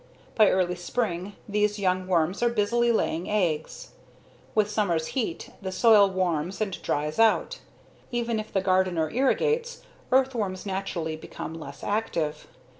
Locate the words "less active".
11.53-12.47